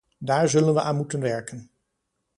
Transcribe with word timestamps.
Daar 0.19 0.49
zullen 0.49 0.73
we 0.73 0.81
aan 0.81 0.95
moeten 0.95 1.19
werken. 1.21 1.69